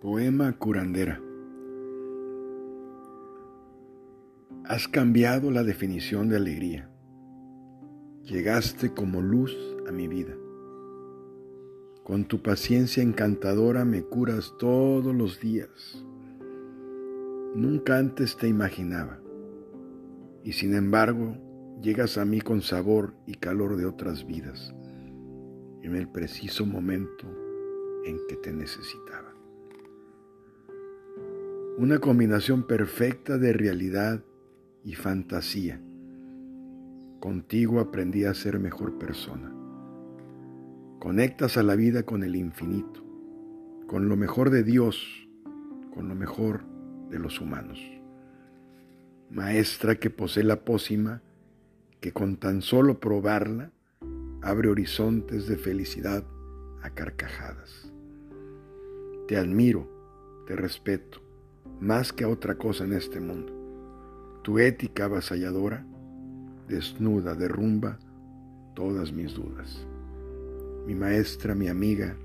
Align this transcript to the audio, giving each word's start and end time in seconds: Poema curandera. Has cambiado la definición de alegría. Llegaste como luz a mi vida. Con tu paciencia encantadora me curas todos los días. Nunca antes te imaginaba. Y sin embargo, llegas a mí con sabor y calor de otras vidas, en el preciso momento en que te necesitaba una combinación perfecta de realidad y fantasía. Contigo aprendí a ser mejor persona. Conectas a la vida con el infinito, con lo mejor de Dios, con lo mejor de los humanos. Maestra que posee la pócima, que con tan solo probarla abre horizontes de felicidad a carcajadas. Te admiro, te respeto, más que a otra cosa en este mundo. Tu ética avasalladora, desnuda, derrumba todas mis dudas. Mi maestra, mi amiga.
Poema 0.00 0.56
curandera. 0.56 1.20
Has 4.64 4.86
cambiado 4.86 5.50
la 5.50 5.64
definición 5.64 6.28
de 6.28 6.36
alegría. 6.36 6.88
Llegaste 8.22 8.94
como 8.94 9.20
luz 9.20 9.56
a 9.88 9.90
mi 9.90 10.06
vida. 10.06 10.36
Con 12.04 12.26
tu 12.26 12.40
paciencia 12.40 13.02
encantadora 13.02 13.84
me 13.84 14.04
curas 14.04 14.54
todos 14.60 15.12
los 15.12 15.40
días. 15.40 16.04
Nunca 17.56 17.98
antes 17.98 18.36
te 18.36 18.46
imaginaba. 18.46 19.18
Y 20.44 20.52
sin 20.52 20.74
embargo, 20.74 21.36
llegas 21.82 22.18
a 22.18 22.24
mí 22.24 22.40
con 22.40 22.62
sabor 22.62 23.14
y 23.26 23.34
calor 23.34 23.76
de 23.76 23.86
otras 23.86 24.24
vidas, 24.24 24.72
en 25.82 25.96
el 25.96 26.08
preciso 26.08 26.64
momento 26.64 27.26
en 28.04 28.20
que 28.28 28.36
te 28.36 28.52
necesitaba 28.52 29.27
una 31.78 32.00
combinación 32.00 32.64
perfecta 32.64 33.38
de 33.38 33.52
realidad 33.52 34.24
y 34.82 34.96
fantasía. 34.96 35.80
Contigo 37.20 37.78
aprendí 37.78 38.24
a 38.24 38.34
ser 38.34 38.58
mejor 38.58 38.98
persona. 38.98 39.54
Conectas 40.98 41.56
a 41.56 41.62
la 41.62 41.76
vida 41.76 42.02
con 42.02 42.24
el 42.24 42.34
infinito, 42.34 43.00
con 43.86 44.08
lo 44.08 44.16
mejor 44.16 44.50
de 44.50 44.64
Dios, 44.64 45.28
con 45.94 46.08
lo 46.08 46.16
mejor 46.16 46.64
de 47.10 47.20
los 47.20 47.40
humanos. 47.40 47.80
Maestra 49.30 49.94
que 50.00 50.10
posee 50.10 50.42
la 50.42 50.64
pócima, 50.64 51.22
que 52.00 52.10
con 52.10 52.38
tan 52.38 52.60
solo 52.60 52.98
probarla 52.98 53.70
abre 54.42 54.68
horizontes 54.68 55.46
de 55.46 55.56
felicidad 55.56 56.24
a 56.82 56.90
carcajadas. 56.90 57.92
Te 59.28 59.36
admiro, 59.36 59.88
te 60.48 60.56
respeto, 60.56 61.27
más 61.80 62.12
que 62.12 62.24
a 62.24 62.28
otra 62.28 62.56
cosa 62.56 62.84
en 62.84 62.92
este 62.92 63.20
mundo. 63.20 63.52
Tu 64.42 64.58
ética 64.58 65.04
avasalladora, 65.04 65.84
desnuda, 66.68 67.34
derrumba 67.34 67.98
todas 68.74 69.12
mis 69.12 69.34
dudas. 69.34 69.86
Mi 70.86 70.94
maestra, 70.94 71.54
mi 71.54 71.68
amiga. 71.68 72.16